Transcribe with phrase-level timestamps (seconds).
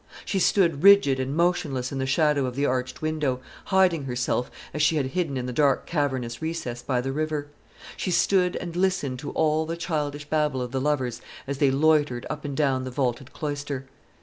[0.25, 4.81] She stood rigid and motionless in the shadow of the arched window, hiding herself, as
[4.81, 7.49] she had hidden in the dark cavernous recess by the river;
[7.95, 12.25] she stood and listened to all the childish babble of the lovers as they loitered
[12.31, 13.85] up and down the vaulted cloister.